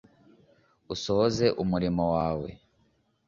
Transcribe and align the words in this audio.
usohoze 0.93 1.45
umurimo 1.63 2.03
wawe 2.15 2.49